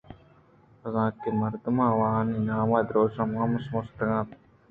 [0.79, 4.49] بزاں کہ مردماں آوانی نام ءُدرٛوشم ہم شمشتگ اِت اَنت